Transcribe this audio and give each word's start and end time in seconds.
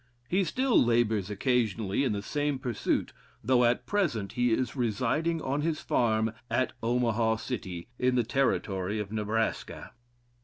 He 0.27 0.43
still 0.43 0.83
labors 0.83 1.29
occasionally 1.29 2.03
in 2.03 2.11
the 2.11 2.23
same 2.23 2.57
pursuit, 2.57 3.13
though 3.43 3.65
at 3.65 3.85
present 3.85 4.31
he 4.31 4.51
is 4.51 4.75
residing 4.75 5.43
on 5.43 5.61
his 5.61 5.79
farm 5.79 6.33
at 6.49 6.73
Omaha 6.81 7.35
City, 7.35 7.87
in 7.99 8.15
the 8.15 8.23
Territory 8.23 8.97
of 8.97 9.11
Nebraska. 9.11 9.91